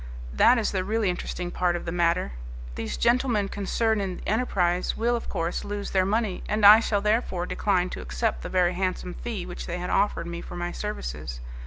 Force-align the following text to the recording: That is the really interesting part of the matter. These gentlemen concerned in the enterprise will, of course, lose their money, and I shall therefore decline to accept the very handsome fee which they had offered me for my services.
That 0.33 0.57
is 0.57 0.71
the 0.71 0.83
really 0.83 1.11
interesting 1.11 1.51
part 1.51 1.75
of 1.75 1.85
the 1.85 1.91
matter. 1.91 2.31
These 2.73 2.97
gentlemen 2.97 3.49
concerned 3.49 4.01
in 4.01 4.17
the 4.17 4.27
enterprise 4.27 4.97
will, 4.97 5.15
of 5.15 5.29
course, 5.29 5.63
lose 5.63 5.91
their 5.91 6.07
money, 6.07 6.43
and 6.49 6.65
I 6.65 6.79
shall 6.79 7.01
therefore 7.01 7.45
decline 7.45 7.91
to 7.91 8.01
accept 8.01 8.41
the 8.41 8.49
very 8.49 8.73
handsome 8.73 9.13
fee 9.13 9.45
which 9.45 9.67
they 9.67 9.77
had 9.77 9.91
offered 9.91 10.25
me 10.25 10.41
for 10.41 10.55
my 10.55 10.71
services. 10.71 11.39